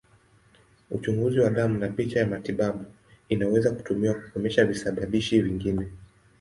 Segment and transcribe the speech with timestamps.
[0.91, 2.85] Uchunguzi wa damu na picha ya matibabu
[3.29, 5.87] inaweza kutumiwa kukomesha visababishi vingine.